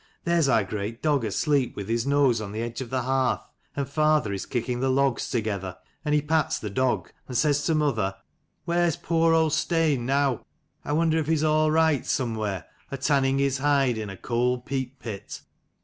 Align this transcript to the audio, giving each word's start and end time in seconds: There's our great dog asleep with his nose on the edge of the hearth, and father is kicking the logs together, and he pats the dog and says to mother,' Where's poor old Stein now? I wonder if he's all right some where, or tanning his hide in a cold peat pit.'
There's 0.23 0.47
our 0.49 0.63
great 0.63 1.03
dog 1.03 1.23
asleep 1.23 1.75
with 1.75 1.87
his 1.87 2.07
nose 2.07 2.41
on 2.41 2.53
the 2.53 2.61
edge 2.63 2.81
of 2.81 2.89
the 2.89 3.03
hearth, 3.03 3.45
and 3.75 3.87
father 3.87 4.33
is 4.33 4.47
kicking 4.47 4.79
the 4.79 4.89
logs 4.89 5.29
together, 5.29 5.77
and 6.03 6.15
he 6.15 6.23
pats 6.23 6.57
the 6.57 6.71
dog 6.71 7.11
and 7.27 7.37
says 7.37 7.63
to 7.65 7.75
mother,' 7.75 8.15
Where's 8.65 8.97
poor 8.97 9.35
old 9.35 9.53
Stein 9.53 10.07
now? 10.07 10.43
I 10.83 10.91
wonder 10.93 11.19
if 11.19 11.27
he's 11.27 11.43
all 11.43 11.69
right 11.69 12.03
some 12.03 12.33
where, 12.33 12.65
or 12.91 12.97
tanning 12.97 13.37
his 13.37 13.59
hide 13.59 13.99
in 13.99 14.09
a 14.09 14.17
cold 14.17 14.65
peat 14.65 14.97
pit.' 14.97 15.43